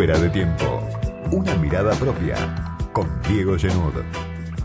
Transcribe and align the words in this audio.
Fuera 0.00 0.18
de 0.18 0.30
tiempo. 0.30 0.80
Una 1.30 1.54
mirada 1.56 1.92
propia 1.96 2.34
con 2.94 3.06
Diego 3.28 3.58
Genud. 3.58 3.92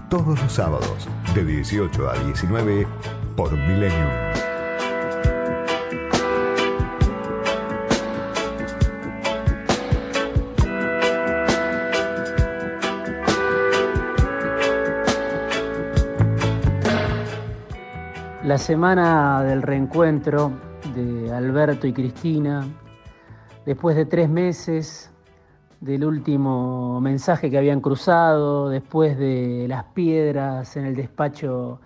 Todos 0.10 0.42
los 0.42 0.50
sábados 0.50 1.10
de 1.34 1.44
18 1.44 2.10
a 2.10 2.14
19 2.24 2.88
por 3.36 3.52
Millennium. 3.52 4.10
La 18.46 18.58
semana 18.58 19.44
del 19.44 19.62
reencuentro 19.64 20.54
de 20.96 21.34
Alberto 21.34 21.88
y 21.88 21.92
Cristina, 21.92 22.66
después 23.66 23.98
de 23.98 24.06
tres 24.06 24.30
meses 24.30 25.12
del 25.86 26.04
último 26.04 27.00
mensaje 27.00 27.52
que 27.52 27.60
habían 27.60 27.80
cruzado, 27.80 28.70
después 28.70 29.20
de 29.20 29.68
las 29.70 29.84
piedras 29.84 30.76
en 30.78 30.86
el 30.86 30.96
despacho 30.96 31.80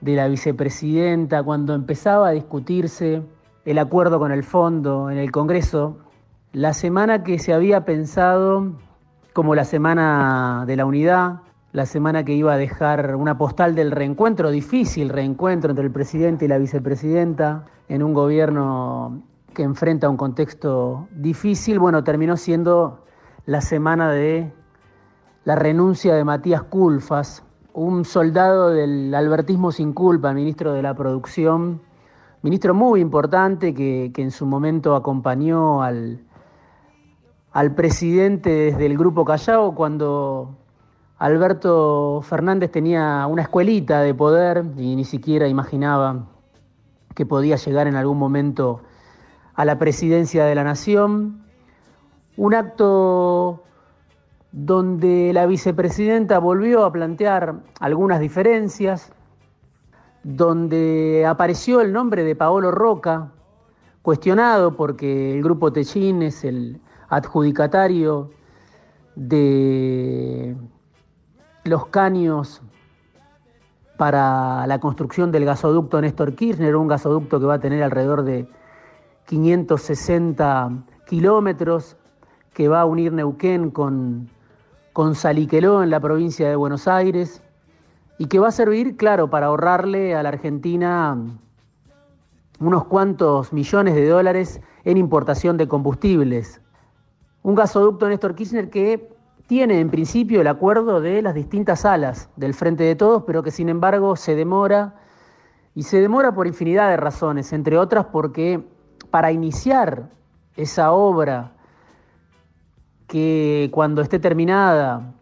de 0.00 0.16
la 0.16 0.26
vicepresidenta, 0.26 1.42
cuando 1.42 1.74
empezaba 1.74 2.28
a 2.28 2.30
discutirse 2.30 3.22
el 3.66 3.78
acuerdo 3.78 4.18
con 4.18 4.32
el 4.32 4.42
fondo 4.42 5.10
en 5.10 5.18
el 5.18 5.30
Congreso, 5.32 5.98
la 6.54 6.72
semana 6.72 7.24
que 7.24 7.38
se 7.38 7.52
había 7.52 7.84
pensado 7.84 8.72
como 9.34 9.54
la 9.54 9.64
semana 9.64 10.64
de 10.66 10.76
la 10.76 10.86
unidad, 10.86 11.40
la 11.72 11.84
semana 11.84 12.24
que 12.24 12.32
iba 12.32 12.54
a 12.54 12.56
dejar 12.56 13.16
una 13.16 13.36
postal 13.36 13.74
del 13.74 13.90
reencuentro, 13.90 14.50
difícil 14.50 15.10
reencuentro 15.10 15.72
entre 15.72 15.84
el 15.84 15.92
presidente 15.92 16.46
y 16.46 16.48
la 16.48 16.56
vicepresidenta 16.56 17.66
en 17.90 18.02
un 18.02 18.14
gobierno 18.14 19.20
que 19.52 19.62
enfrenta 19.62 20.08
un 20.08 20.16
contexto 20.16 21.06
difícil, 21.10 21.78
bueno, 21.78 22.02
terminó 22.02 22.38
siendo 22.38 23.02
la 23.46 23.60
semana 23.60 24.10
de 24.10 24.52
la 25.44 25.54
renuncia 25.54 26.14
de 26.14 26.24
Matías 26.24 26.64
Culfas, 26.64 27.44
un 27.72 28.04
soldado 28.04 28.70
del 28.70 29.14
albertismo 29.14 29.70
sin 29.70 29.92
culpa, 29.92 30.32
ministro 30.32 30.72
de 30.72 30.82
la 30.82 30.94
producción, 30.94 31.80
ministro 32.42 32.74
muy 32.74 33.00
importante 33.00 33.72
que, 33.72 34.10
que 34.12 34.22
en 34.22 34.32
su 34.32 34.46
momento 34.46 34.96
acompañó 34.96 35.82
al, 35.82 36.24
al 37.52 37.74
presidente 37.76 38.50
desde 38.50 38.86
el 38.86 38.98
Grupo 38.98 39.24
Callao 39.24 39.76
cuando 39.76 40.56
Alberto 41.18 42.22
Fernández 42.22 42.72
tenía 42.72 43.28
una 43.28 43.42
escuelita 43.42 44.00
de 44.00 44.12
poder 44.12 44.64
y 44.76 44.96
ni 44.96 45.04
siquiera 45.04 45.46
imaginaba 45.46 46.26
que 47.14 47.24
podía 47.24 47.54
llegar 47.56 47.86
en 47.86 47.94
algún 47.94 48.18
momento 48.18 48.82
a 49.54 49.64
la 49.64 49.78
presidencia 49.78 50.44
de 50.44 50.54
la 50.56 50.64
nación, 50.64 51.45
un 52.36 52.54
acto 52.54 53.62
donde 54.52 55.32
la 55.32 55.46
vicepresidenta 55.46 56.38
volvió 56.38 56.84
a 56.84 56.92
plantear 56.92 57.56
algunas 57.80 58.20
diferencias, 58.20 59.12
donde 60.22 61.24
apareció 61.26 61.80
el 61.80 61.92
nombre 61.92 62.24
de 62.24 62.34
Paolo 62.34 62.70
Roca, 62.70 63.30
cuestionado 64.02 64.76
porque 64.76 65.34
el 65.34 65.42
grupo 65.42 65.72
Techín 65.72 66.22
es 66.22 66.44
el 66.44 66.80
adjudicatario 67.08 68.30
de 69.14 70.56
los 71.64 71.86
caños 71.86 72.62
para 73.96 74.66
la 74.66 74.78
construcción 74.78 75.32
del 75.32 75.44
gasoducto 75.44 76.00
Néstor 76.00 76.34
Kirchner, 76.34 76.76
un 76.76 76.88
gasoducto 76.88 77.40
que 77.40 77.46
va 77.46 77.54
a 77.54 77.60
tener 77.60 77.82
alrededor 77.82 78.22
de 78.22 78.48
560 79.26 80.70
kilómetros, 81.06 81.96
que 82.56 82.68
va 82.68 82.80
a 82.80 82.86
unir 82.86 83.12
Neuquén 83.12 83.70
con, 83.70 84.30
con 84.94 85.14
Saliqueló 85.14 85.82
en 85.82 85.90
la 85.90 86.00
provincia 86.00 86.48
de 86.48 86.56
Buenos 86.56 86.88
Aires 86.88 87.42
y 88.16 88.28
que 88.28 88.38
va 88.38 88.48
a 88.48 88.50
servir, 88.50 88.96
claro, 88.96 89.28
para 89.28 89.48
ahorrarle 89.48 90.14
a 90.14 90.22
la 90.22 90.30
Argentina 90.30 91.18
unos 92.58 92.84
cuantos 92.86 93.52
millones 93.52 93.94
de 93.94 94.08
dólares 94.08 94.62
en 94.84 94.96
importación 94.96 95.58
de 95.58 95.68
combustibles. 95.68 96.62
Un 97.42 97.56
gasoducto 97.56 98.08
Néstor 98.08 98.34
Kirchner 98.34 98.70
que 98.70 99.14
tiene 99.46 99.78
en 99.78 99.90
principio 99.90 100.40
el 100.40 100.46
acuerdo 100.46 101.02
de 101.02 101.20
las 101.20 101.34
distintas 101.34 101.84
alas 101.84 102.30
del 102.36 102.54
Frente 102.54 102.84
de 102.84 102.96
Todos, 102.96 103.24
pero 103.26 103.42
que 103.42 103.50
sin 103.50 103.68
embargo 103.68 104.16
se 104.16 104.34
demora, 104.34 104.94
y 105.74 105.82
se 105.82 106.00
demora 106.00 106.32
por 106.32 106.46
infinidad 106.46 106.88
de 106.88 106.96
razones, 106.96 107.52
entre 107.52 107.76
otras 107.76 108.06
porque 108.06 108.66
para 109.10 109.30
iniciar 109.30 110.08
esa 110.56 110.92
obra 110.92 111.52
que 113.06 113.68
cuando 113.72 114.02
esté 114.02 114.18
terminada 114.18 115.14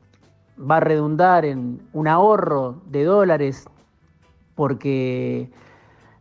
va 0.59 0.79
a 0.79 0.81
redundar 0.81 1.45
en 1.45 1.83
un 1.93 2.09
ahorro 2.09 2.81
de 2.87 3.05
dólares 3.05 3.67
porque 4.55 5.51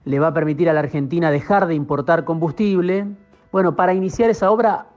le 0.06 0.19
va 0.19 0.28
a 0.28 0.34
permitir 0.34 0.69
a 0.69 0.74
la 0.74 0.81
Argentina 0.81 1.31
dejar 1.31 1.68
de 1.68 1.75
importar 1.75 2.25
combustible, 2.25 3.07
bueno, 3.51 3.75
para 3.75 3.94
iniciar 3.94 4.29
esa 4.29 4.51
obra 4.51 4.88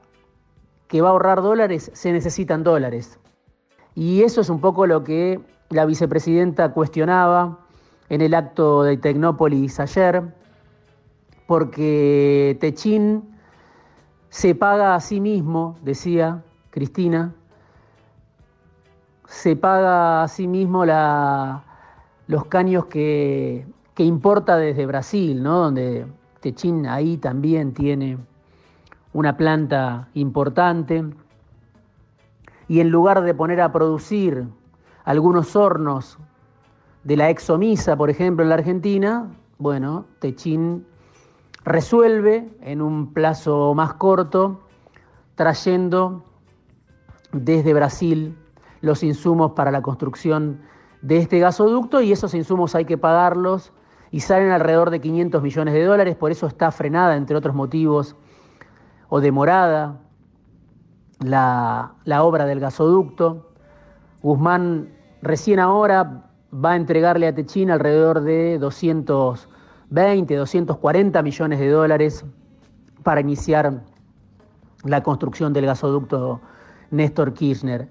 que 0.88 1.00
va 1.00 1.08
a 1.08 1.12
ahorrar 1.12 1.42
dólares, 1.42 1.90
se 1.94 2.12
necesitan 2.12 2.62
dólares. 2.62 3.18
Y 3.94 4.22
eso 4.22 4.40
es 4.40 4.50
un 4.50 4.60
poco 4.60 4.86
lo 4.86 5.04
que 5.04 5.40
la 5.70 5.84
vicepresidenta 5.84 6.72
cuestionaba 6.72 7.58
en 8.08 8.20
el 8.20 8.34
acto 8.34 8.82
de 8.82 8.96
Tecnópolis 8.96 9.80
ayer, 9.80 10.22
porque 11.46 12.56
Techín 12.60 13.36
se 14.28 14.54
paga 14.54 14.94
a 14.94 15.00
sí 15.00 15.20
mismo, 15.20 15.78
decía 15.82 16.42
Cristina, 16.76 17.32
se 19.24 19.56
paga 19.56 20.22
a 20.22 20.28
sí 20.28 20.46
mismo 20.46 20.84
los 20.84 22.44
caños 22.50 22.84
que, 22.84 23.66
que 23.94 24.04
importa 24.04 24.58
desde 24.58 24.84
Brasil, 24.84 25.42
¿no? 25.42 25.58
donde 25.58 26.06
Techín 26.40 26.86
ahí 26.86 27.16
también 27.16 27.72
tiene 27.72 28.18
una 29.14 29.38
planta 29.38 30.10
importante, 30.12 31.02
y 32.68 32.80
en 32.80 32.90
lugar 32.90 33.22
de 33.22 33.32
poner 33.32 33.62
a 33.62 33.72
producir 33.72 34.46
algunos 35.06 35.56
hornos 35.56 36.18
de 37.04 37.16
la 37.16 37.30
exomisa, 37.30 37.96
por 37.96 38.10
ejemplo, 38.10 38.42
en 38.42 38.50
la 38.50 38.56
Argentina, 38.56 39.30
bueno, 39.56 40.04
Techín 40.18 40.84
resuelve 41.64 42.50
en 42.60 42.82
un 42.82 43.14
plazo 43.14 43.72
más 43.72 43.94
corto, 43.94 44.60
trayendo 45.36 46.22
desde 47.32 47.74
Brasil 47.74 48.36
los 48.80 49.02
insumos 49.02 49.52
para 49.52 49.70
la 49.70 49.82
construcción 49.82 50.60
de 51.02 51.18
este 51.18 51.38
gasoducto 51.38 52.00
y 52.00 52.12
esos 52.12 52.34
insumos 52.34 52.74
hay 52.74 52.84
que 52.84 52.98
pagarlos 52.98 53.72
y 54.10 54.20
salen 54.20 54.50
alrededor 54.50 54.90
de 54.90 55.00
500 55.00 55.42
millones 55.42 55.74
de 55.74 55.84
dólares, 55.84 56.16
por 56.16 56.30
eso 56.30 56.46
está 56.46 56.70
frenada, 56.70 57.16
entre 57.16 57.36
otros 57.36 57.54
motivos, 57.54 58.16
o 59.08 59.20
demorada 59.20 60.00
la, 61.20 61.94
la 62.04 62.22
obra 62.22 62.46
del 62.46 62.60
gasoducto. 62.60 63.50
Guzmán 64.22 64.92
recién 65.22 65.60
ahora 65.60 66.30
va 66.52 66.72
a 66.72 66.76
entregarle 66.76 67.26
a 67.26 67.34
Techín 67.34 67.70
alrededor 67.70 68.20
de 68.22 68.58
220, 68.58 70.34
240 70.34 71.22
millones 71.22 71.58
de 71.58 71.68
dólares 71.68 72.24
para 73.02 73.20
iniciar 73.20 73.82
la 74.84 75.02
construcción 75.02 75.52
del 75.52 75.66
gasoducto 75.66 76.40
Néstor 76.90 77.34
Kirchner. 77.34 77.88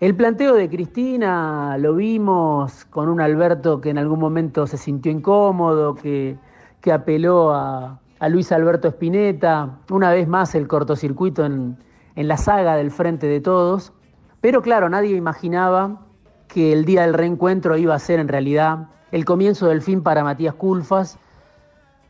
El 0.00 0.16
planteo 0.16 0.54
de 0.54 0.68
Cristina 0.70 1.76
lo 1.78 1.94
vimos 1.94 2.86
con 2.86 3.08
un 3.08 3.20
Alberto 3.20 3.80
que 3.80 3.90
en 3.90 3.98
algún 3.98 4.18
momento 4.18 4.66
se 4.66 4.78
sintió 4.78 5.12
incómodo, 5.12 5.94
que, 5.94 6.38
que 6.80 6.92
apeló 6.92 7.52
a, 7.52 8.00
a 8.18 8.28
Luis 8.28 8.50
Alberto 8.52 8.88
Spinetta, 8.88 9.78
una 9.90 10.10
vez 10.10 10.26
más 10.26 10.54
el 10.54 10.68
cortocircuito 10.68 11.44
en, 11.44 11.76
en 12.16 12.28
la 12.28 12.36
saga 12.36 12.76
del 12.76 12.90
Frente 12.90 13.26
de 13.26 13.40
Todos, 13.40 13.92
pero 14.40 14.62
claro, 14.62 14.88
nadie 14.88 15.16
imaginaba 15.16 16.00
que 16.48 16.72
el 16.72 16.84
día 16.84 17.02
del 17.02 17.14
reencuentro 17.14 17.76
iba 17.76 17.94
a 17.94 17.98
ser 17.98 18.20
en 18.20 18.28
realidad 18.28 18.88
el 19.12 19.24
comienzo 19.24 19.68
del 19.68 19.82
fin 19.82 20.02
para 20.02 20.24
Matías 20.24 20.54
Culfas. 20.54 21.18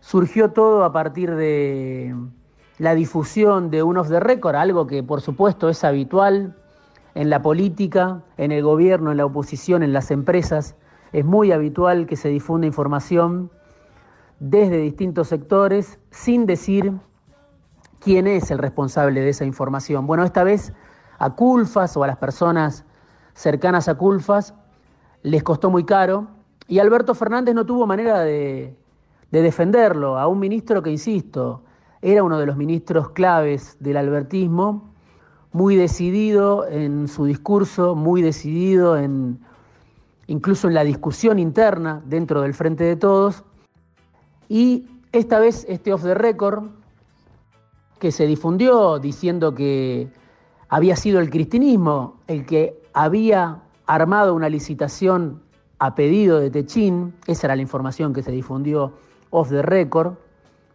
Surgió 0.00 0.50
todo 0.50 0.84
a 0.84 0.93
partir 0.93 1.34
de 1.34 2.14
la 2.81 2.94
difusión 2.94 3.71
de 3.71 3.82
un 3.82 3.99
off 3.99 4.09
the 4.09 4.21
record, 4.21 4.56
algo 4.56 4.87
que 4.87 5.03
por 5.03 5.21
supuesto 5.21 5.69
es 5.69 5.85
habitual 5.85 6.56
en 7.15 7.29
la 7.29 7.43
política, 7.43 8.23
en 8.38 8.53
el 8.53 8.62
gobierno, 8.62 9.11
en 9.11 9.19
la 9.19 9.27
oposición, 9.27 9.82
en 9.82 9.93
las 9.93 10.11
empresas. 10.11 10.77
Es 11.12 11.27
muy 11.27 11.53
habitual 11.53 12.06
que 12.06 12.17
se 12.17 12.31
difunda 12.31 12.67
información 12.67 13.50
desde 14.38 14.79
distintos 14.79 15.29
sectores 15.29 15.99
sin 16.11 16.47
decir 16.47 16.94
quién 17.99 18.27
es 18.27 18.50
el 18.50 18.56
responsable 18.56 19.21
de 19.21 19.29
esa 19.29 19.44
información. 19.44 20.06
Bueno, 20.06 20.25
esta 20.25 20.43
vez 20.43 20.73
a 21.19 21.35
Culfas 21.35 21.99
o 21.99 22.05
a 22.05 22.06
las 22.06 22.17
personas 22.17 22.87
cercanas 23.35 23.88
a 23.88 23.97
Culfas 23.97 24.55
les 25.23 25.43
costó 25.43 25.69
muy 25.69 25.85
caro 25.85 26.29
y 26.67 26.79
Alberto 26.79 27.15
Fernández 27.15 27.55
no 27.55 27.67
tuvo 27.67 27.87
manera 27.87 28.21
de, 28.21 28.75
de 29.31 29.43
defenderlo 29.43 30.19
a 30.19 30.29
un 30.29 30.38
ministro 30.38 30.83
que, 30.83 30.91
insisto, 30.91 31.65
era 32.02 32.23
uno 32.23 32.38
de 32.38 32.47
los 32.47 32.56
ministros 32.56 33.11
claves 33.11 33.76
del 33.81 33.97
albertismo, 33.97 34.91
muy 35.52 35.76
decidido 35.76 36.67
en 36.69 37.08
su 37.08 37.25
discurso, 37.25 37.94
muy 37.94 38.23
decidido 38.23 38.97
en 38.97 39.41
incluso 40.31 40.69
en 40.69 40.75
la 40.75 40.85
discusión 40.85 41.41
interna 41.41 42.02
dentro 42.06 42.43
del 42.43 42.55
Frente 42.55 42.85
de 42.85 42.94
Todos. 42.94 43.43
Y 44.49 44.87
esta 45.11 45.41
vez 45.41 45.67
este 45.69 45.93
off 45.93 46.05
the 46.05 46.14
record 46.14 46.69
que 47.99 48.12
se 48.12 48.26
difundió 48.26 49.00
diciendo 49.00 49.55
que 49.55 50.08
había 50.69 50.94
sido 50.94 51.19
el 51.19 51.31
cristinismo 51.31 52.20
el 52.29 52.47
que 52.47 52.81
había 52.93 53.62
armado 53.87 54.35
una 54.35 54.49
licitación 54.49 55.43
a 55.81 55.97
pedido 55.97 56.38
de 56.38 56.50
Techín, 56.50 57.14
esa 57.26 57.49
era 57.49 57.56
la 57.56 57.62
información 57.62 58.12
que 58.12 58.23
se 58.23 58.31
difundió 58.31 58.93
off 59.31 59.49
the 59.49 59.62
record. 59.62 60.14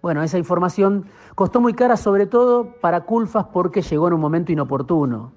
Bueno, 0.06 0.22
esa 0.22 0.38
información 0.38 1.08
costó 1.34 1.62
muy 1.62 1.74
cara 1.74 1.98
sobre 1.98 2.28
todo 2.28 2.76
para 2.80 3.06
Culfas 3.06 3.48
porque 3.52 3.82
llegó 3.82 4.08
en 4.08 4.14
un 4.14 4.22
momento 4.22 4.52
inoportuno. 4.52 5.32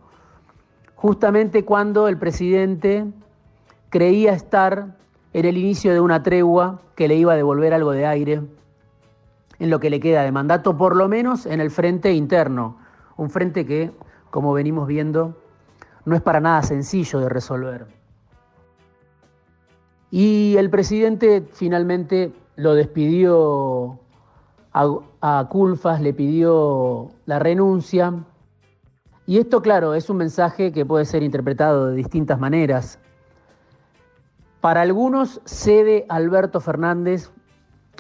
Justamente 0.95 1.65
cuando 1.65 2.07
el 2.07 2.19
presidente 2.19 3.07
creía 3.89 4.35
estar 4.35 4.95
en 5.33 5.47
el 5.47 5.57
inicio 5.57 5.95
de 5.95 6.01
una 6.01 6.23
tregua 6.23 6.83
que 6.97 7.09
le 7.09 7.15
iba 7.15 7.33
a 7.33 7.37
devolver 7.37 7.73
algo 7.73 7.93
de 7.93 8.05
aire 8.05 8.43
en 9.59 9.71
lo 9.71 9.81
que 9.81 9.89
le 9.89 10.01
queda 10.01 10.23
de 10.23 10.33
mandato, 10.33 10.77
por 10.77 10.97
lo 10.97 11.09
menos 11.09 11.47
en 11.47 11.63
el 11.63 11.71
frente 11.71 12.13
interno, 12.13 12.77
un 13.17 13.31
frente 13.31 13.65
que, 13.65 13.91
como 14.29 14.53
venimos 14.53 14.87
viendo, 14.87 15.35
no 16.05 16.15
es 16.15 16.21
para 16.21 16.41
nada 16.41 16.63
sencillo 16.63 17.21
de 17.21 17.31
resolver. 17.31 17.87
Y 20.11 20.57
el 20.59 20.69
presidente 20.69 21.49
finalmente 21.55 22.35
lo 22.57 22.75
despidió 22.75 23.99
a, 24.73 25.47
Culfas, 25.51 26.01
le 26.01 26.13
pidió 26.13 27.11
la 27.27 27.39
renuncia. 27.39 28.15
Y 29.27 29.39
esto, 29.39 29.61
claro, 29.63 29.95
es 29.95 30.09
un 30.09 30.19
mensaje 30.19 30.73
que 30.73 30.87
puede 30.87 31.05
ser 31.05 31.23
interpretado 31.23 31.87
de 31.87 31.97
distintas 31.97 32.39
maneras. 32.39 32.99
Para 34.61 34.83
algunos 34.83 35.41
cede 35.45 36.07
Alberto 36.09 36.61
Fernández 36.61 37.31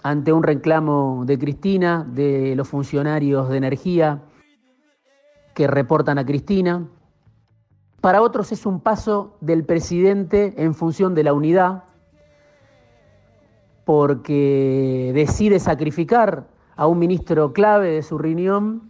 ante 0.02 0.32
un 0.32 0.42
reclamo 0.42 1.24
de 1.26 1.38
Cristina, 1.38 2.06
de 2.08 2.54
los 2.56 2.68
funcionarios 2.68 3.48
de 3.48 3.56
energía 3.56 4.22
que 5.54 5.66
reportan 5.66 6.18
a 6.18 6.24
Cristina. 6.24 6.86
Para 8.00 8.22
otros 8.22 8.52
es 8.52 8.64
un 8.64 8.80
paso 8.80 9.36
del 9.40 9.64
presidente 9.64 10.54
en 10.56 10.74
función 10.74 11.14
de 11.14 11.24
la 11.24 11.32
unidad, 11.32 11.84
porque 13.84 15.10
decide 15.14 15.58
sacrificar 15.58 16.46
a 16.78 16.86
un 16.86 16.98
ministro 17.00 17.52
clave 17.52 17.90
de 17.90 18.02
su 18.02 18.18
reunión 18.18 18.88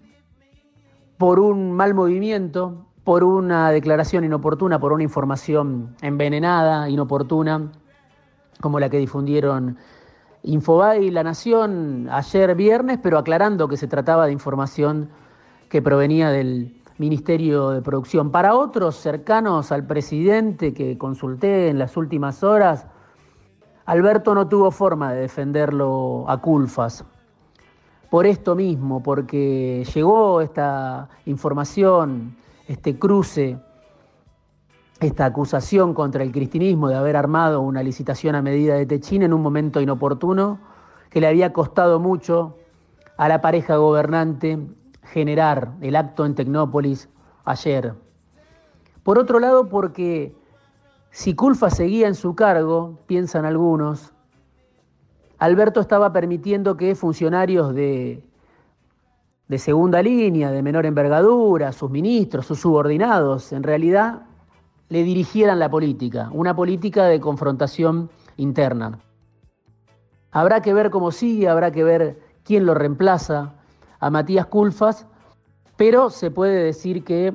por 1.17 1.40
un 1.40 1.73
mal 1.73 1.94
movimiento, 1.94 2.87
por 3.02 3.25
una 3.25 3.70
declaración 3.70 4.25
inoportuna, 4.25 4.79
por 4.79 4.93
una 4.93 5.02
información 5.02 5.96
envenenada, 6.02 6.90
inoportuna, 6.90 7.73
como 8.61 8.79
la 8.79 8.90
que 8.90 8.99
difundieron 8.99 9.79
Infobae 10.43 11.02
y 11.05 11.11
La 11.11 11.25
Nación 11.25 12.08
ayer 12.11 12.55
viernes, 12.55 12.99
pero 13.02 13.17
aclarando 13.17 13.69
que 13.69 13.79
se 13.79 13.88
trataba 13.88 14.26
de 14.26 14.32
información 14.32 15.08
que 15.70 15.81
provenía 15.81 16.29
del 16.29 16.79
Ministerio 16.99 17.70
de 17.70 17.81
Producción. 17.81 18.31
Para 18.31 18.55
otros 18.55 18.96
cercanos 18.96 19.73
al 19.73 19.87
presidente 19.87 20.75
que 20.75 20.99
consulté 20.99 21.70
en 21.70 21.79
las 21.79 21.96
últimas 21.96 22.44
horas, 22.44 22.87
Alberto 23.87 24.35
no 24.35 24.46
tuvo 24.46 24.70
forma 24.70 25.14
de 25.14 25.23
defenderlo 25.23 26.26
a 26.29 26.37
Culfas. 26.43 27.02
Por 28.11 28.27
esto 28.27 28.55
mismo, 28.55 29.03
porque 29.03 29.85
llegó 29.95 30.41
esta 30.41 31.09
información 31.27 32.37
este 32.69 32.99
cruce, 32.99 33.59
esta 35.01 35.25
acusación 35.25 35.95
contra 35.95 36.23
el 36.23 36.31
cristinismo 36.31 36.89
de 36.89 36.97
haber 36.97 37.17
armado 37.17 37.63
una 37.63 37.83
licitación 37.83 38.35
a 38.35 38.43
medida 38.43 38.75
de 38.75 38.85
Techín 38.85 39.23
en 39.23 39.33
un 39.33 39.43
momento 39.43 39.81
inoportuno 39.81 40.59
que 41.09 41.21
le 41.21 41.27
había 41.27 41.53
costado 41.53 41.99
mucho 41.99 42.57
a 43.17 43.29
la 43.29 43.41
pareja 43.41 43.77
gobernante 43.77 44.59
generar 45.03 45.73
el 45.81 45.97
acto 45.97 46.27
en 46.27 46.35
Tecnópolis 46.35 47.09
ayer. 47.45 47.95
Por 49.03 49.19
otro 49.19 49.41
lado, 49.41 49.69
porque 49.69 50.37
si 51.11 51.35
Culfa 51.35 51.71
seguía 51.71 52.07
en 52.07 52.15
su 52.15 52.35
cargo, 52.35 52.99
piensan 53.07 53.47
algunos, 53.47 54.13
Alberto 55.38 55.81
estaba 55.81 56.12
permitiendo 56.12 56.76
que 56.76 56.94
funcionarios 56.94 57.75
de 57.75 58.23
de 59.49 59.58
segunda 59.58 60.02
línea, 60.02 60.50
de 60.50 60.62
menor 60.62 60.85
envergadura, 60.85 61.73
sus 61.73 61.90
ministros, 61.90 62.46
sus 62.46 62.61
subordinados, 62.61 63.52
en 63.52 63.62
realidad 63.62 64.23
le 64.90 65.02
dirigieran 65.02 65.58
la 65.58 65.70
política, 65.70 66.29
una 66.32 66.55
política 66.55 67.05
de 67.05 67.20
confrontación 67.20 68.11
interna. 68.37 68.99
Habrá 70.31 70.61
que 70.61 70.75
ver 70.75 70.90
cómo 70.90 71.11
sigue, 71.11 71.49
habrá 71.49 71.70
que 71.70 71.82
ver 71.82 72.20
quién 72.44 72.67
lo 72.67 72.75
reemplaza 72.75 73.55
a 74.00 74.11
Matías 74.11 74.46
Culfas, 74.46 75.06
pero 75.76 76.11
se 76.11 76.31
puede 76.31 76.62
decir 76.62 77.02
que 77.05 77.35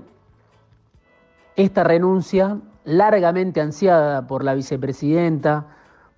esta 1.55 1.83
renuncia, 1.83 2.59
largamente 2.85 3.59
ansiada 3.61 4.27
por 4.27 4.43
la 4.43 4.53
vicepresidenta, 4.53 5.67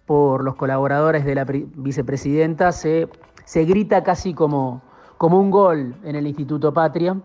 por 0.06 0.44
los 0.44 0.56
colaboradores 0.56 1.26
de 1.26 1.36
la 1.36 1.46
vicepresidenta, 1.46 2.72
se, 2.72 3.10
grita 3.54 4.04
casi 4.04 4.34
como 4.34 4.82
como 5.18 5.40
un 5.40 5.52
gol 5.52 5.96
en 6.04 6.16
el 6.16 6.28
Instituto 6.28 6.74
Patria. 6.74 7.20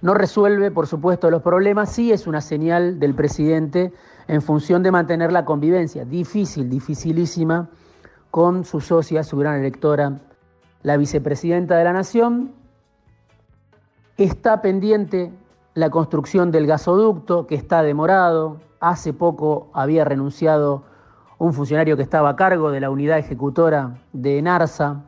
No 0.00 0.14
resuelve, 0.14 0.70
por 0.70 0.86
supuesto, 0.86 1.30
los 1.30 1.42
problemas, 1.42 1.90
sí 1.90 2.12
es 2.12 2.26
una 2.26 2.40
señal 2.40 2.98
del 3.00 3.14
presidente 3.14 3.92
en 4.28 4.42
función 4.42 4.82
de 4.82 4.92
mantener 4.92 5.32
la 5.32 5.44
convivencia, 5.44 6.04
difícil, 6.04 6.70
dificilísima, 6.70 7.68
con 8.30 8.64
su 8.64 8.80
socia, 8.80 9.24
su 9.24 9.38
gran 9.38 9.58
electora, 9.58 10.20
la 10.82 10.96
vicepresidenta 10.96 11.76
de 11.76 11.84
la 11.84 11.92
Nación. 11.92 12.52
Está 14.16 14.62
pendiente 14.62 15.32
la 15.74 15.90
construcción 15.90 16.50
del 16.50 16.66
gasoducto, 16.66 17.46
que 17.46 17.54
está 17.54 17.82
demorado. 17.82 18.60
Hace 18.80 19.12
poco 19.12 19.68
había 19.72 20.04
renunciado 20.04 20.84
un 21.38 21.52
funcionario 21.52 21.96
que 21.96 22.02
estaba 22.02 22.30
a 22.30 22.36
cargo 22.36 22.70
de 22.70 22.80
la 22.80 22.90
unidad 22.90 23.18
ejecutora 23.18 23.96
de 24.12 24.42
Narsa, 24.42 25.04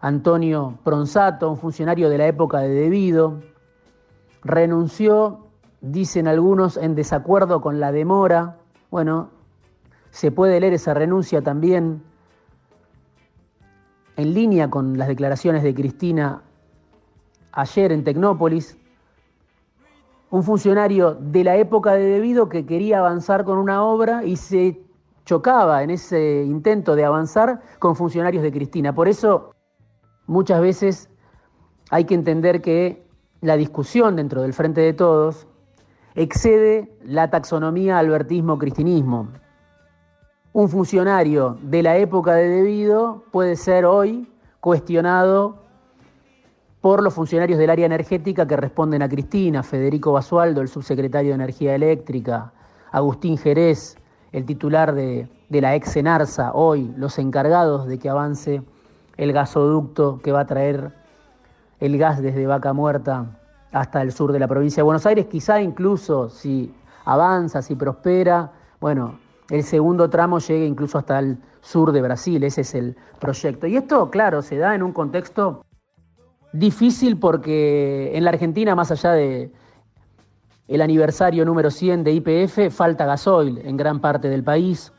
Antonio 0.00 0.78
Pronsato, 0.84 1.50
un 1.50 1.56
funcionario 1.56 2.10
de 2.10 2.18
la 2.18 2.26
época 2.26 2.58
de 2.58 2.68
Debido, 2.68 3.40
renunció, 4.42 5.46
dicen 5.80 6.26
algunos, 6.26 6.76
en 6.76 6.94
desacuerdo 6.94 7.60
con 7.60 7.78
la 7.78 7.92
demora. 7.92 8.56
Bueno, 8.90 9.30
se 10.10 10.32
puede 10.32 10.60
leer 10.60 10.74
esa 10.74 10.94
renuncia 10.94 11.42
también 11.42 12.02
en 14.16 14.34
línea 14.34 14.68
con 14.68 14.98
las 14.98 15.08
declaraciones 15.08 15.62
de 15.62 15.74
Cristina 15.74 16.42
ayer 17.52 17.92
en 17.92 18.02
Tecnópolis. 18.02 18.76
Un 20.30 20.42
funcionario 20.42 21.14
de 21.14 21.44
la 21.44 21.56
época 21.56 21.92
de 21.92 22.04
Debido 22.04 22.48
que 22.48 22.66
quería 22.66 22.98
avanzar 22.98 23.44
con 23.44 23.58
una 23.58 23.84
obra 23.84 24.24
y 24.24 24.36
se 24.36 24.85
chocaba 25.26 25.82
en 25.82 25.90
ese 25.90 26.44
intento 26.44 26.94
de 26.94 27.04
avanzar 27.04 27.60
con 27.78 27.96
funcionarios 27.96 28.42
de 28.42 28.52
Cristina. 28.52 28.94
Por 28.94 29.08
eso 29.08 29.50
muchas 30.26 30.60
veces 30.60 31.10
hay 31.90 32.04
que 32.04 32.14
entender 32.14 32.62
que 32.62 33.06
la 33.42 33.56
discusión 33.56 34.16
dentro 34.16 34.42
del 34.42 34.54
Frente 34.54 34.80
de 34.80 34.94
Todos 34.94 35.46
excede 36.14 36.96
la 37.04 37.28
taxonomía 37.28 37.98
albertismo-cristinismo. 37.98 39.28
Un 40.52 40.68
funcionario 40.70 41.58
de 41.60 41.82
la 41.82 41.98
época 41.98 42.34
de 42.34 42.48
debido 42.48 43.24
puede 43.30 43.56
ser 43.56 43.84
hoy 43.84 44.32
cuestionado 44.60 45.66
por 46.80 47.02
los 47.02 47.12
funcionarios 47.12 47.58
del 47.58 47.70
área 47.70 47.84
energética 47.84 48.46
que 48.46 48.56
responden 48.56 49.02
a 49.02 49.08
Cristina, 49.08 49.62
Federico 49.62 50.12
Basualdo, 50.12 50.60
el 50.60 50.68
subsecretario 50.68 51.30
de 51.30 51.34
Energía 51.34 51.74
Eléctrica, 51.74 52.52
Agustín 52.92 53.36
Jerez, 53.36 53.98
el 54.32 54.44
titular 54.44 54.94
de, 54.94 55.28
de 55.48 55.60
la 55.60 55.74
ex 55.74 55.96
Enarsa, 55.96 56.52
hoy 56.52 56.92
los 56.96 57.18
encargados 57.18 57.86
de 57.86 57.98
que 57.98 58.08
avance 58.08 58.62
el 59.16 59.32
gasoducto 59.32 60.20
que 60.22 60.32
va 60.32 60.40
a 60.40 60.46
traer 60.46 60.92
el 61.80 61.98
gas 61.98 62.20
desde 62.20 62.46
Vaca 62.46 62.72
Muerta 62.72 63.26
hasta 63.72 64.02
el 64.02 64.12
sur 64.12 64.32
de 64.32 64.38
la 64.38 64.48
provincia 64.48 64.80
de 64.80 64.84
Buenos 64.84 65.06
Aires, 65.06 65.26
quizá 65.26 65.60
incluso 65.60 66.28
si 66.28 66.74
avanza, 67.04 67.62
si 67.62 67.74
prospera, 67.74 68.52
bueno, 68.80 69.18
el 69.50 69.62
segundo 69.62 70.10
tramo 70.10 70.38
llegue 70.38 70.66
incluso 70.66 70.98
hasta 70.98 71.18
el 71.18 71.38
sur 71.60 71.92
de 71.92 72.02
Brasil, 72.02 72.42
ese 72.44 72.62
es 72.62 72.74
el 72.74 72.96
proyecto. 73.20 73.66
Y 73.66 73.76
esto, 73.76 74.10
claro, 74.10 74.42
se 74.42 74.56
da 74.56 74.74
en 74.74 74.82
un 74.82 74.92
contexto 74.92 75.64
difícil 76.52 77.18
porque 77.18 78.12
en 78.14 78.24
la 78.24 78.30
Argentina, 78.30 78.74
más 78.74 78.90
allá 78.90 79.12
de 79.12 79.52
el 80.68 80.82
aniversario 80.82 81.44
número 81.44 81.70
100 81.70 82.04
de 82.04 82.12
IPF, 82.12 82.74
falta 82.74 83.06
gasoil 83.06 83.58
en 83.58 83.76
gran 83.76 84.00
parte 84.00 84.28
del 84.28 84.42
país. 84.42 84.92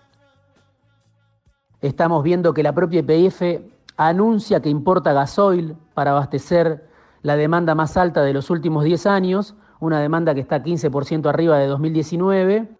Estamos 1.81 2.23
viendo 2.23 2.53
que 2.53 2.63
la 2.63 2.73
propia 2.73 3.01
IPF 3.01 3.61
anuncia 3.97 4.61
que 4.61 4.69
importa 4.69 5.13
gasoil 5.13 5.75
para 5.93 6.11
abastecer 6.11 6.87
la 7.21 7.35
demanda 7.35 7.75
más 7.75 7.97
alta 7.97 8.23
de 8.23 8.33
los 8.33 8.49
últimos 8.49 8.83
10 8.83 9.05
años, 9.07 9.55
una 9.79 9.99
demanda 9.99 10.33
que 10.33 10.41
está 10.41 10.63
15% 10.63 11.27
arriba 11.27 11.57
de 11.57 11.67
2019 11.67 12.77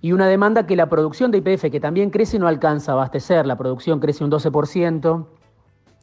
y 0.00 0.12
una 0.12 0.26
demanda 0.26 0.66
que 0.66 0.76
la 0.76 0.88
producción 0.88 1.30
de 1.30 1.38
IPF, 1.38 1.70
que 1.70 1.80
también 1.80 2.10
crece, 2.10 2.38
no 2.38 2.46
alcanza 2.46 2.92
a 2.92 2.94
abastecer. 2.94 3.46
La 3.46 3.56
producción 3.56 4.00
crece 4.00 4.22
un 4.22 4.30
12%, 4.30 5.26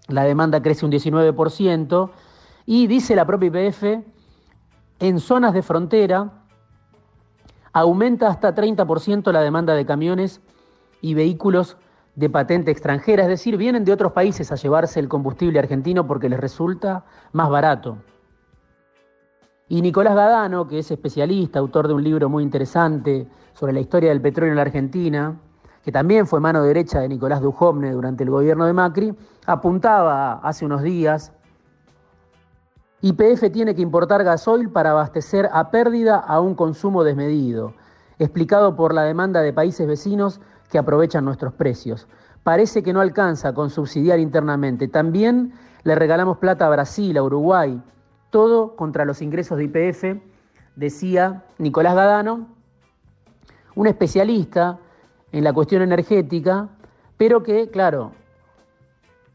la 0.08 0.24
demanda 0.24 0.62
crece 0.62 0.86
un 0.86 0.92
19%, 0.92 2.10
y 2.66 2.88
dice 2.88 3.16
la 3.16 3.26
propia 3.26 3.48
IPF, 3.48 3.84
en 5.02 5.20
zonas 5.20 5.54
de 5.54 5.64
frontera 5.64 6.30
aumenta 7.74 8.28
hasta 8.28 8.54
30% 8.54 9.32
la 9.32 9.42
demanda 9.42 9.74
de 9.74 9.86
camiones 9.86 10.42
y 11.02 11.16
vehículos 11.16 11.76
de 12.16 12.30
patente 12.30 12.70
extranjera, 12.70 13.24
es 13.24 13.30
decir, 13.30 13.58
vienen 13.58 13.84
de 13.84 13.94
otros 13.94 14.12
países 14.12 14.52
a 14.52 14.56
llevarse 14.56 15.00
el 15.00 15.10
combustible 15.10 15.58
argentino 15.58 16.06
porque 16.06 16.30
les 16.30 16.40
resulta 16.40 17.04
más 17.32 17.50
barato. 17.50 17.98
Y 19.70 19.82
Nicolás 19.82 20.16
Gadano, 20.16 20.68
que 20.68 20.80
es 20.80 20.92
especialista, 20.92 21.58
autor 21.60 21.88
de 21.88 21.96
un 21.96 22.04
libro 22.04 22.30
muy 22.30 22.44
interesante 22.44 23.28
sobre 23.54 23.74
la 23.74 23.80
historia 23.80 24.10
del 24.10 24.22
petróleo 24.22 24.52
en 24.52 24.58
la 24.58 24.64
Argentina, 24.64 25.40
que 25.84 25.92
también 25.92 26.28
fue 26.28 26.40
mano 26.40 26.62
derecha 26.62 27.00
de 27.00 27.10
Nicolás 27.10 27.42
Dujovne 27.42 27.92
durante 27.92 28.24
el 28.24 28.30
gobierno 28.30 28.66
de 28.66 28.74
Macri, 28.74 29.16
apuntaba 29.48 30.34
hace 30.44 30.66
unos 30.66 30.84
días, 30.84 31.34
YPF 33.02 33.52
tiene 33.52 33.74
que 33.74 33.82
importar 33.82 34.24
gasoil 34.24 34.70
para 34.70 34.92
abastecer 34.92 35.50
a 35.52 35.72
pérdida 35.72 36.18
a 36.18 36.40
un 36.40 36.54
consumo 36.54 37.04
desmedido, 37.04 37.74
explicado 38.20 38.76
por 38.76 38.94
la 38.94 39.04
demanda 39.04 39.42
de 39.42 39.54
países 39.54 39.88
vecinos 39.88 40.40
que 40.70 40.78
aprovechan 40.78 41.26
nuestros 41.26 41.54
precios. 41.54 42.08
Parece 42.44 42.84
que 42.84 42.94
no 42.94 43.02
alcanza 43.02 43.54
con 43.54 43.72
subsidiar 43.72 44.20
internamente. 44.20 44.88
También 44.88 45.54
le 45.84 45.96
regalamos 45.96 46.38
plata 46.38 46.68
a 46.68 46.70
Brasil, 46.70 47.18
a 47.18 47.24
Uruguay, 47.24 47.82
todo 48.30 48.76
contra 48.76 49.04
los 49.04 49.24
ingresos 49.24 49.58
de 49.58 49.64
IPF, 49.64 50.22
decía 50.76 51.44
Nicolás 51.58 51.96
Gadano, 51.96 52.48
un 53.74 53.88
especialista 53.88 54.78
en 55.32 55.44
la 55.44 55.54
cuestión 55.54 55.82
energética, 55.82 56.70
pero 57.18 57.42
que, 57.42 57.70
claro, 57.72 58.12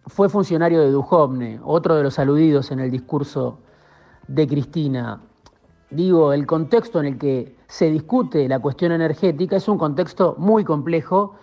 fue 0.07 0.29
funcionario 0.29 0.81
de 0.81 0.91
Dujovne, 0.91 1.61
otro 1.65 1.97
de 1.97 2.03
los 2.03 2.19
aludidos 2.19 2.71
en 2.71 2.81
el 2.81 2.91
discurso 2.91 3.59
de 4.29 4.47
Cristina. 4.47 5.21
Digo, 5.91 6.33
el 6.33 6.47
contexto 6.47 7.01
en 7.01 7.07
el 7.07 7.19
que 7.19 7.57
se 7.67 7.91
discute 7.91 8.49
la 8.49 8.59
cuestión 8.59 8.93
energética 8.93 9.57
es 9.57 9.69
un 9.69 9.79
contexto 9.79 10.35
muy 10.39 10.65
complejo, 10.65 11.35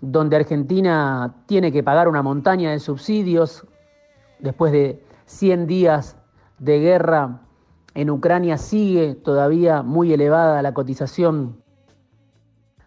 donde 0.00 0.36
Argentina 0.36 1.34
tiene 1.46 1.72
que 1.72 1.82
pagar 1.82 2.08
una 2.08 2.22
montaña 2.22 2.70
de 2.70 2.78
subsidios 2.78 3.66
después 4.38 4.72
de 4.72 5.02
100 5.26 5.66
días 5.66 6.16
de 6.58 6.78
guerra 6.80 7.40
en 7.94 8.10
Ucrania 8.10 8.58
sigue 8.58 9.16
todavía 9.16 9.82
muy 9.82 10.12
elevada 10.12 10.62
la 10.62 10.72
cotización 10.72 11.60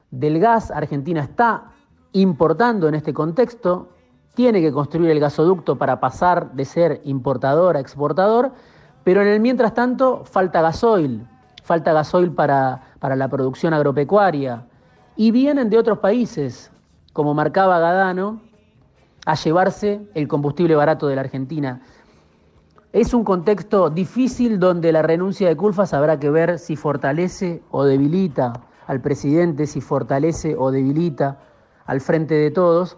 del 0.09 0.39
gas. 0.39 0.71
Argentina 0.71 1.21
está 1.21 1.71
importando 2.13 2.87
en 2.87 2.95
este 2.95 3.13
contexto, 3.13 3.89
tiene 4.33 4.61
que 4.61 4.71
construir 4.71 5.11
el 5.11 5.19
gasoducto 5.19 5.77
para 5.77 5.99
pasar 5.99 6.53
de 6.53 6.65
ser 6.65 7.01
importador 7.03 7.77
a 7.77 7.79
exportador, 7.79 8.51
pero 9.03 9.21
en 9.21 9.27
el 9.27 9.39
mientras 9.39 9.73
tanto 9.73 10.23
falta 10.25 10.61
gasoil, 10.61 11.27
falta 11.63 11.93
gasoil 11.93 12.31
para, 12.31 12.81
para 12.99 13.15
la 13.15 13.27
producción 13.27 13.73
agropecuaria 13.73 14.67
y 15.15 15.31
vienen 15.31 15.69
de 15.69 15.77
otros 15.77 15.99
países, 15.99 16.71
como 17.13 17.33
marcaba 17.33 17.79
Gadano, 17.79 18.41
a 19.25 19.35
llevarse 19.35 20.01
el 20.13 20.27
combustible 20.27 20.75
barato 20.75 21.07
de 21.07 21.15
la 21.15 21.21
Argentina. 21.21 21.81
Es 22.93 23.13
un 23.13 23.23
contexto 23.23 23.89
difícil 23.89 24.59
donde 24.59 24.91
la 24.91 25.01
renuncia 25.01 25.47
de 25.47 25.55
Culfas 25.55 25.93
habrá 25.93 26.19
que 26.19 26.29
ver 26.29 26.59
si 26.59 26.75
fortalece 26.75 27.61
o 27.71 27.85
debilita 27.85 28.53
al 28.87 28.99
presidente, 29.01 29.67
si 29.67 29.79
fortalece 29.79 30.55
o 30.57 30.71
debilita 30.71 31.39
al 31.85 32.01
frente 32.01 32.35
de 32.35 32.51
todos. 32.51 32.97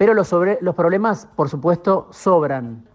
Pero 0.00 0.14
los, 0.14 0.30
problemas, 0.76 1.28
por 1.36 1.50
supuesto, 1.50 2.08
sobran. 2.10 2.86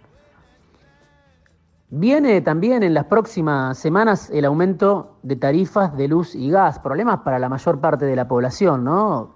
Viene 1.91 2.41
también 2.41 2.81
en 2.81 2.95
las 2.95 3.05
próximas 3.05 3.77
semanas 3.77 4.31
el 4.31 4.43
aumento 4.43 5.19
de 5.21 5.35
tarifas 5.35 5.95
de 5.95 6.07
luz 6.07 6.33
y 6.33 6.49
gas, 6.49 6.79
problemas 6.79 7.19
para 7.19 7.37
la 7.37 7.47
mayor 7.47 7.79
parte 7.79 8.05
de 8.05 8.15
la 8.15 8.27
población, 8.27 8.83
¿no? 8.83 9.35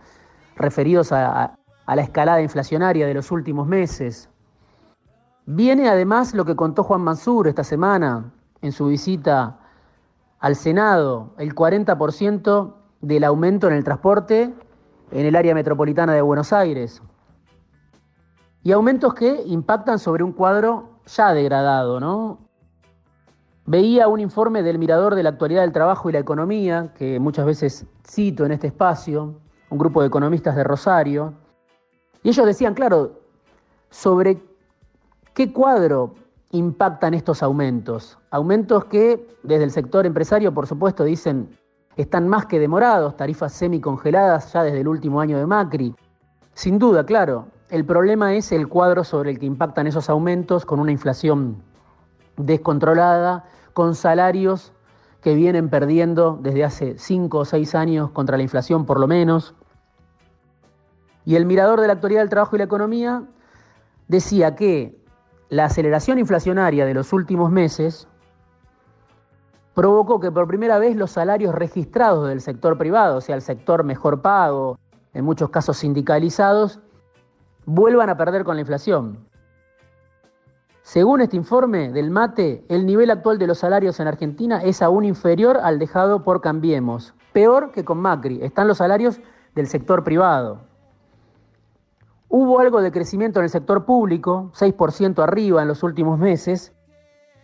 Referidos 0.56 1.12
a 1.12 1.60
la 1.86 2.02
escalada 2.02 2.42
inflacionaria 2.42 3.06
de 3.06 3.14
los 3.14 3.30
últimos 3.30 3.68
meses. 3.68 4.32
Viene 5.46 5.90
además 5.90 6.34
lo 6.34 6.46
que 6.46 6.56
contó 6.56 6.84
Juan 6.84 7.02
Mansur 7.02 7.48
esta 7.48 7.64
semana 7.64 8.32
en 8.64 8.72
su 8.72 8.88
visita 8.88 9.60
al 10.40 10.56
Senado, 10.56 11.36
el 11.38 11.54
40% 11.54 12.74
del 13.02 13.24
aumento 13.26 13.68
en 13.68 13.76
el 13.76 13.84
transporte 13.84 14.56
en 15.12 15.26
el 15.28 15.36
área 15.36 15.54
metropolitana 15.54 16.16
de 16.16 16.24
Buenos 16.24 16.52
Aires. 16.52 17.04
Y 18.64 18.72
aumentos 18.72 19.14
que 19.14 19.44
impactan 19.46 20.00
sobre 20.00 20.24
un 20.24 20.34
cuadro 20.34 21.00
ya 21.06 21.34
degradado, 21.34 22.00
¿no? 22.00 22.40
Veía 23.66 24.08
un 24.08 24.20
informe 24.20 24.64
del 24.64 24.80
Mirador 24.80 25.16
de 25.16 25.24
la 25.24 25.30
Actualidad 25.30 25.62
del 25.62 25.72
Trabajo 25.72 26.10
y 26.10 26.14
la 26.14 26.20
Economía, 26.20 26.94
que 26.96 27.20
muchas 27.20 27.46
veces 27.46 27.86
cito 28.08 28.46
en 28.46 28.52
este 28.52 28.68
espacio, 28.68 29.40
un 29.70 29.78
grupo 29.78 30.02
de 30.02 30.08
economistas 30.08 30.56
de 30.56 30.64
Rosario, 30.64 31.34
y 32.24 32.30
ellos 32.30 32.46
decían, 32.46 32.74
claro, 32.74 33.22
sobre 33.90 34.42
¿Qué 35.40 35.54
cuadro 35.54 36.16
impactan 36.52 37.14
estos 37.14 37.42
aumentos? 37.44 38.18
Aumentos 38.30 38.84
que 38.84 39.26
desde 39.42 39.64
el 39.64 39.72
sector 39.72 40.06
empresario, 40.06 40.54
por 40.54 40.68
supuesto, 40.68 41.06
dicen 41.06 41.50
están 41.96 42.28
más 42.28 42.46
que 42.46 42.60
demorados, 42.60 43.16
tarifas 43.16 43.54
semicongeladas 43.54 44.52
ya 44.52 44.64
desde 44.64 44.82
el 44.82 44.90
último 44.90 45.22
año 45.22 45.38
de 45.38 45.46
Macri. 45.46 45.96
Sin 46.54 46.78
duda, 46.78 47.06
claro, 47.06 47.48
el 47.70 47.86
problema 47.86 48.34
es 48.34 48.52
el 48.52 48.68
cuadro 48.68 49.04
sobre 49.04 49.32
el 49.32 49.40
que 49.40 49.46
impactan 49.46 49.86
esos 49.88 50.10
aumentos 50.10 50.66
con 50.66 50.80
una 50.80 50.92
inflación 50.92 51.62
descontrolada, 52.38 53.46
con 53.74 53.96
salarios 53.96 54.74
que 55.22 55.36
vienen 55.36 55.70
perdiendo 55.70 56.40
desde 56.42 56.64
hace 56.64 56.98
cinco 56.98 57.40
o 57.40 57.46
seis 57.46 57.76
años 57.76 58.10
contra 58.12 58.38
la 58.38 58.44
inflación 58.44 58.86
por 58.86 59.00
lo 59.00 59.08
menos. 59.08 59.54
Y 61.26 61.36
el 61.36 61.46
mirador 61.46 61.80
de 61.80 61.88
la 61.88 61.94
actualidad 61.94 62.22
del 62.22 62.30
trabajo 62.30 62.56
y 62.56 62.60
la 62.60 62.66
economía 62.66 63.24
decía 64.08 64.56
que 64.56 64.98
la 65.50 65.66
aceleración 65.66 66.18
inflacionaria 66.18 66.86
de 66.86 66.94
los 66.94 67.14
últimos 67.14 67.52
meses 67.52 68.08
provocó 69.76 70.20
que 70.20 70.32
por 70.32 70.48
primera 70.48 70.80
vez 70.80 70.96
los 70.96 71.12
salarios 71.12 71.54
registrados 71.54 72.28
del 72.30 72.42
sector 72.42 72.78
privado, 72.78 73.18
o 73.18 73.22
sea, 73.22 73.36
el 73.36 73.42
sector 73.42 73.84
mejor 73.84 74.22
pago, 74.22 74.80
en 75.14 75.26
muchos 75.26 75.50
casos 75.50 75.78
sindicalizados, 75.78 76.80
vuelvan 77.70 78.10
a 78.10 78.18
perder 78.18 78.44
con 78.44 78.56
la 78.56 78.62
inflación. 78.62 79.28
Según 80.82 81.22
este 81.22 81.38
informe 81.38 81.92
del 81.92 82.10
MATE, 82.10 82.66
el 82.68 82.86
nivel 82.86 83.12
actual 83.12 83.38
de 83.38 83.46
los 83.46 83.60
salarios 83.60 84.00
en 84.00 84.08
Argentina 84.08 84.64
es 84.64 84.82
aún 84.82 85.06
inferior 85.06 85.58
al 85.62 85.78
dejado 85.78 86.24
por 86.24 86.42
Cambiemos. 86.42 87.14
Peor 87.32 87.72
que 87.72 87.86
con 87.86 88.00
Macri, 88.00 88.42
están 88.42 88.68
los 88.68 88.80
salarios 88.80 89.22
del 89.54 89.68
sector 89.68 90.04
privado. 90.04 90.62
Hubo 92.28 92.60
algo 92.60 92.82
de 92.82 92.92
crecimiento 92.92 93.40
en 93.40 93.44
el 93.44 93.50
sector 93.52 93.86
público, 93.86 94.52
6% 94.56 95.22
arriba 95.22 95.62
en 95.62 95.68
los 95.68 95.84
últimos 95.84 96.18
meses, 96.18 96.74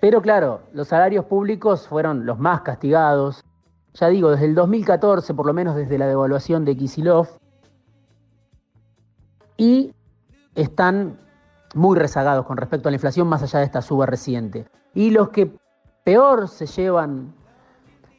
pero 0.02 0.24
claro, 0.24 0.62
los 0.74 0.88
salarios 0.88 1.26
públicos 1.26 1.88
fueron 1.88 2.26
los 2.26 2.40
más 2.40 2.62
castigados. 2.62 3.44
Ya 3.94 4.08
digo, 4.08 4.32
desde 4.32 4.46
el 4.46 4.56
2014, 4.56 5.36
por 5.36 5.46
lo 5.46 5.54
menos 5.54 5.76
desde 5.76 6.00
la 6.00 6.08
devaluación 6.08 6.66
de 6.66 6.76
Kisilov, 6.76 7.28
y 9.58 9.95
están 10.56 11.20
muy 11.74 11.98
rezagados 11.98 12.46
con 12.46 12.58
respecto 12.58 12.88
a 12.88 12.92
la 12.92 12.96
inflación 12.96 13.28
más 13.28 13.44
allá 13.44 13.60
de 13.60 13.66
esta 13.66 13.82
suba 13.82 14.06
reciente. 14.06 14.66
Y 14.94 15.12
los 15.12 15.30
que 15.30 15.52
peor 16.04 16.48
se 16.48 16.66
llevan, 16.66 17.36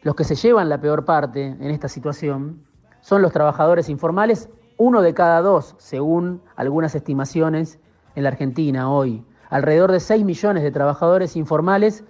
los 0.02 0.14
que 0.14 0.24
se 0.24 0.34
llevan 0.34 0.68
la 0.68 0.80
peor 0.80 1.04
parte 1.04 1.46
en 1.46 1.70
esta 1.70 1.88
situación, 1.88 2.60
son 3.00 3.22
los 3.22 3.32
trabajadores 3.32 3.88
informales 3.88 4.50
uno 4.78 5.00
de 5.00 5.14
cada 5.14 5.40
dos, 5.40 5.74
según 5.78 6.42
algunas 6.54 6.94
estimaciones 6.94 7.78
en 8.14 8.24
la 8.24 8.28
Argentina 8.28 8.90
hoy. 8.90 9.24
Alrededor 9.48 9.92
de 9.92 10.00
6 10.00 10.24
millones 10.24 10.62
de 10.62 10.70
trabajadores 10.70 11.36
informales 11.36 12.04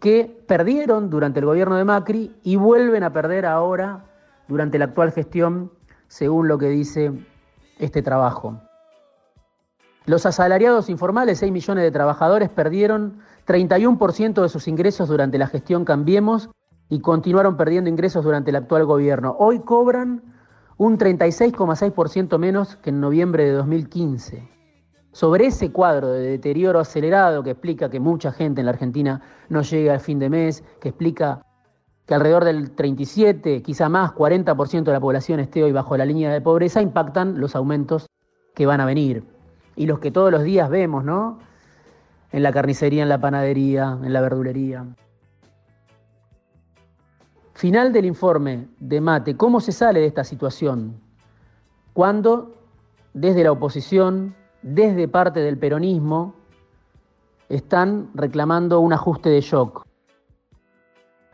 que 0.00 0.44
perdieron 0.46 1.10
durante 1.10 1.40
el 1.40 1.46
gobierno 1.46 1.76
de 1.76 1.84
Macri 1.84 2.34
y 2.42 2.56
vuelven 2.56 3.02
a 3.02 3.12
perder 3.12 3.44
ahora 3.44 4.04
durante 4.48 4.78
la 4.78 4.86
actual 4.86 5.12
gestión, 5.12 5.72
según 6.08 6.48
lo 6.48 6.58
que 6.58 6.68
dice 6.68 7.12
este 7.78 8.02
trabajo. 8.02 8.60
Los 10.06 10.26
asalariados 10.26 10.90
informales, 10.90 11.38
6 11.38 11.50
millones 11.50 11.82
de 11.82 11.90
trabajadores, 11.90 12.50
perdieron 12.50 13.20
31% 13.46 14.42
de 14.42 14.48
sus 14.50 14.68
ingresos 14.68 15.08
durante 15.08 15.38
la 15.38 15.46
gestión 15.46 15.86
Cambiemos 15.86 16.50
y 16.90 17.00
continuaron 17.00 17.56
perdiendo 17.56 17.88
ingresos 17.88 18.22
durante 18.22 18.50
el 18.50 18.56
actual 18.56 18.84
gobierno. 18.84 19.34
Hoy 19.38 19.60
cobran 19.60 20.22
un 20.76 20.98
36,6% 20.98 22.38
menos 22.38 22.76
que 22.76 22.90
en 22.90 23.00
noviembre 23.00 23.44
de 23.44 23.52
2015. 23.52 24.50
sobre 25.12 25.46
ese 25.46 25.70
cuadro 25.70 26.10
de 26.10 26.28
deterioro 26.28 26.80
acelerado 26.80 27.44
que 27.44 27.52
explica 27.52 27.88
que 27.88 28.00
mucha 28.00 28.32
gente 28.32 28.60
en 28.60 28.66
la 28.66 28.72
Argentina 28.72 29.22
no 29.48 29.62
llegue 29.62 29.90
al 29.90 30.00
fin 30.00 30.18
de 30.18 30.28
mes, 30.28 30.64
que 30.80 30.88
explica 30.88 31.40
que 32.04 32.14
alrededor 32.14 32.44
del 32.44 32.72
37, 32.72 33.62
quizá 33.62 33.88
más, 33.88 34.10
40% 34.10 34.82
de 34.82 34.92
la 34.92 35.00
población 35.00 35.38
esté 35.38 35.62
hoy 35.62 35.70
bajo 35.70 35.96
la 35.96 36.04
línea 36.04 36.32
de 36.32 36.40
pobreza, 36.40 36.82
impactan 36.82 37.38
los 37.38 37.54
aumentos 37.54 38.06
que 38.56 38.66
van 38.66 38.80
a 38.80 38.86
venir. 38.86 39.33
Y 39.76 39.86
los 39.86 39.98
que 39.98 40.10
todos 40.10 40.30
los 40.30 40.42
días 40.42 40.70
vemos, 40.70 41.04
¿no? 41.04 41.38
En 42.32 42.42
la 42.42 42.52
carnicería, 42.52 43.02
en 43.02 43.08
la 43.08 43.20
panadería, 43.20 43.98
en 44.02 44.12
la 44.12 44.20
verdulería. 44.20 44.84
Final 47.54 47.92
del 47.92 48.04
informe 48.04 48.68
de 48.78 49.00
Mate, 49.00 49.36
¿cómo 49.36 49.60
se 49.60 49.72
sale 49.72 50.00
de 50.00 50.06
esta 50.06 50.24
situación? 50.24 51.00
Cuando 51.92 52.54
desde 53.12 53.44
la 53.44 53.52
oposición, 53.52 54.34
desde 54.62 55.06
parte 55.06 55.40
del 55.40 55.56
peronismo, 55.56 56.34
están 57.48 58.10
reclamando 58.14 58.80
un 58.80 58.92
ajuste 58.92 59.30
de 59.30 59.40
shock. 59.40 59.84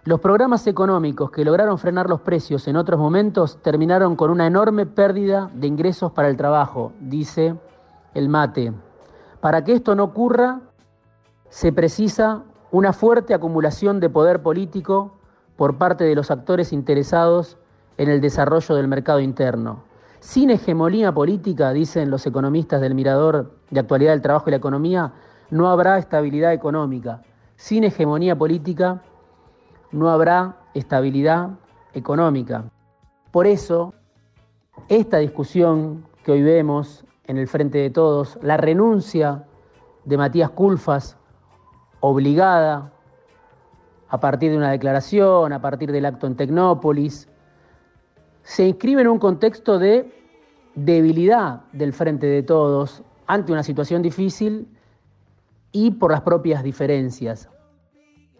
Los 0.04 0.20
programas 0.20 0.66
económicos 0.66 1.30
que 1.30 1.44
lograron 1.44 1.78
frenar 1.78 2.09
los 2.09 2.20
precios 2.20 2.66
en 2.68 2.76
otros 2.76 2.99
momentos 2.99 3.61
terminaron 3.62 4.16
con 4.16 4.30
una 4.30 4.47
enorme 4.47 4.87
pérdida 4.87 5.50
de 5.54 5.66
ingresos 5.66 6.12
para 6.12 6.28
el 6.28 6.37
trabajo, 6.37 6.92
dice 7.00 7.54
el 8.14 8.28
mate. 8.28 8.72
Para 9.40 9.64
que 9.64 9.72
esto 9.72 9.94
no 9.94 10.04
ocurra, 10.04 10.60
se 11.48 11.72
precisa 11.72 12.44
una 12.70 12.92
fuerte 12.92 13.34
acumulación 13.34 14.00
de 14.00 14.10
poder 14.10 14.42
político 14.42 15.12
por 15.56 15.76
parte 15.78 16.04
de 16.04 16.14
los 16.14 16.30
actores 16.30 16.72
interesados 16.72 17.58
en 17.98 18.08
el 18.08 18.20
desarrollo 18.20 18.74
del 18.76 18.88
mercado 18.88 19.20
interno. 19.20 19.82
Sin 20.20 20.50
hegemonía 20.50 21.12
política, 21.12 21.72
dicen 21.72 22.10
los 22.10 22.26
economistas 22.26 22.80
del 22.80 22.94
Mirador 22.94 23.58
de 23.70 23.80
Actualidad 23.80 24.12
del 24.12 24.22
Trabajo 24.22 24.48
y 24.48 24.50
la 24.52 24.58
Economía, 24.58 25.12
no 25.50 25.68
habrá 25.68 25.98
estabilidad 25.98 26.52
económica. 26.52 27.22
Sin 27.56 27.84
hegemonía 27.84 28.36
política, 28.36 29.02
no 29.92 30.10
habrá 30.10 30.56
estabilidad 30.74 31.50
económica. 31.92 32.64
Por 33.30 33.46
eso, 33.46 33.94
esta 34.88 35.18
discusión 35.18 36.06
que 36.24 36.32
hoy 36.32 36.42
vemos 36.42 37.04
en 37.30 37.38
el 37.38 37.46
Frente 37.46 37.78
de 37.78 37.90
Todos, 37.90 38.38
la 38.42 38.56
renuncia 38.56 39.44
de 40.04 40.16
Matías 40.16 40.50
Culfas, 40.50 41.16
obligada 42.00 42.92
a 44.08 44.18
partir 44.18 44.50
de 44.50 44.56
una 44.56 44.72
declaración, 44.72 45.52
a 45.52 45.60
partir 45.60 45.92
del 45.92 46.06
acto 46.06 46.26
en 46.26 46.34
Tecnópolis, 46.34 47.28
se 48.42 48.66
inscribe 48.66 49.02
en 49.02 49.08
un 49.08 49.20
contexto 49.20 49.78
de 49.78 50.12
debilidad 50.75 51.60
del 51.72 51.92
frente 51.92 52.26
de 52.26 52.42
todos 52.42 53.04
ante 53.28 53.52
una 53.52 53.62
situación 53.62 54.02
difícil 54.02 54.66
y 55.70 55.92
por 55.92 56.10
las 56.10 56.22
propias 56.22 56.64
diferencias. 56.64 57.49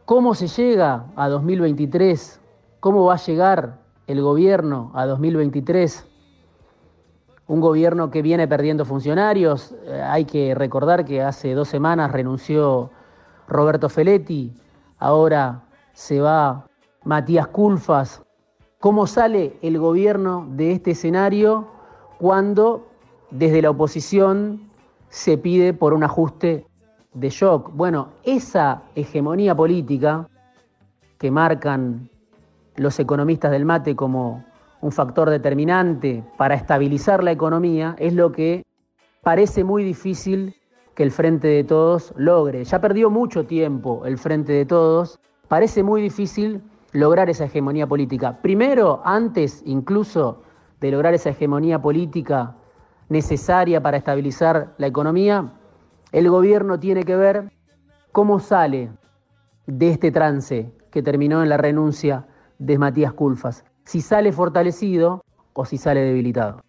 ¿Cómo 0.04 0.35
se 0.35 0.49
llega 0.49 1.06
a 1.14 1.28
2023? 1.28 2.40
¿Cómo 2.80 3.04
va 3.04 3.14
a 3.14 3.18
llegar 3.18 3.78
el 4.09 4.20
gobierno 4.20 4.90
a 4.94 5.06
2023? 5.06 6.10
Un 7.50 7.61
gobierno 7.61 8.12
que 8.12 8.23
viene 8.23 8.47
perdiendo 8.47 8.85
funcionarios. 8.85 9.75
Eh, 9.85 10.00
hay 10.00 10.25
que 10.25 10.54
recordar 10.54 11.04
que 11.04 11.21
hace 11.21 11.52
dos 11.52 11.66
semanas 11.66 12.12
renunció 12.12 12.90
Roberto 13.49 13.88
Feletti, 13.88 14.54
ahora 15.00 15.64
se 15.92 16.21
va 16.21 16.69
Matías 17.02 17.49
Culfas. 17.49 18.23
¿Cómo 18.78 19.09
sale 19.09 19.59
el 19.62 19.80
gobierno 19.80 20.47
de 20.50 20.71
este 20.71 20.92
escenario 20.92 21.66
cuando 22.21 22.87
desde 23.33 23.62
la 23.62 23.71
oposición 23.71 24.71
se 25.09 25.37
pide 25.37 25.75
por 25.75 25.92
un 25.92 26.04
ajuste 26.04 26.64
de 27.14 27.30
shock? 27.30 27.72
Bueno, 27.74 28.11
esa 28.22 28.85
hegemonía 28.94 29.57
política 29.57 30.29
que 31.18 31.33
marcan 31.33 32.09
los 32.77 33.01
economistas 33.01 33.51
del 33.51 33.64
mate 33.64 33.96
como 33.96 34.44
un 34.81 34.93
factor 34.93 35.29
determinante 35.29 36.25
para 36.37 36.55
estabilizar 36.55 37.23
la 37.23 37.33
economía 37.33 37.97
es 37.99 38.14
lo 38.14 38.33
que 38.33 38.64
parece 39.23 39.64
muy 39.64 39.85
difícil 39.85 40.55
que 40.95 41.03
el 41.03 41.11
Frente 41.11 41.49
de 41.49 41.64
Todos 41.64 42.12
logre. 42.16 42.64
Ya 42.64 42.81
perdió 42.81 43.11
mucho 43.11 43.45
tiempo 43.47 44.05
el 44.07 44.19
Frente 44.19 44.53
de 44.53 44.64
Todos, 44.64 45.19
parece 45.49 45.83
muy 45.83 46.03
difícil 46.03 46.62
lograr 46.93 47.31
esa 47.31 47.45
hegemonía 47.45 47.87
política. 47.87 48.40
Primero, 48.43 49.01
antes 49.05 49.62
incluso 49.64 50.43
de 50.81 50.90
lograr 50.90 51.14
esa 51.14 51.31
hegemonía 51.31 51.81
política 51.81 52.57
necesaria 53.09 53.83
para 53.83 53.99
estabilizar 53.99 54.75
la 54.79 54.87
economía, 54.87 55.53
el 56.12 56.29
gobierno 56.29 56.81
tiene 56.81 57.05
que 57.05 57.16
ver 57.16 57.53
cómo 58.12 58.40
sale 58.40 58.90
de 59.66 59.90
este 59.90 60.11
trance 60.11 60.73
que 60.90 61.03
terminó 61.03 61.43
en 61.43 61.49
la 61.49 61.57
renuncia 61.57 62.27
de 62.59 62.79
Matías 62.79 63.12
Culfas, 63.12 63.64
si 63.90 64.00
sale 64.00 64.31
fortalecido 64.31 65.24
o 65.53 65.64
si 65.64 65.76
sale 65.76 66.03
debilitado. 66.03 66.62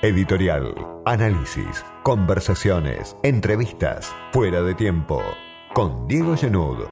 Editorial, 0.00 0.74
análisis, 1.04 1.84
conversaciones, 2.02 3.18
entrevistas, 3.22 4.14
fuera 4.32 4.62
de 4.62 4.74
tiempo, 4.74 5.20
con 5.74 6.08
Diego 6.08 6.38
Genud 6.38 6.78